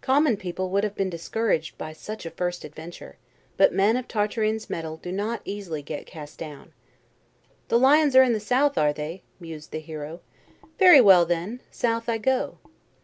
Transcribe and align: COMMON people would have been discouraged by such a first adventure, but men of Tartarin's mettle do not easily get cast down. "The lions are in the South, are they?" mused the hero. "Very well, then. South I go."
COMMON 0.00 0.38
people 0.38 0.70
would 0.70 0.82
have 0.82 0.96
been 0.96 1.08
discouraged 1.08 1.78
by 1.78 1.92
such 1.92 2.26
a 2.26 2.32
first 2.32 2.64
adventure, 2.64 3.16
but 3.56 3.72
men 3.72 3.96
of 3.96 4.08
Tartarin's 4.08 4.68
mettle 4.68 4.96
do 4.96 5.12
not 5.12 5.40
easily 5.44 5.82
get 5.82 6.04
cast 6.04 6.36
down. 6.36 6.72
"The 7.68 7.78
lions 7.78 8.16
are 8.16 8.24
in 8.24 8.32
the 8.32 8.40
South, 8.40 8.76
are 8.76 8.92
they?" 8.92 9.22
mused 9.38 9.70
the 9.70 9.78
hero. 9.78 10.18
"Very 10.80 11.00
well, 11.00 11.24
then. 11.24 11.60
South 11.70 12.08
I 12.08 12.18
go." 12.18 12.58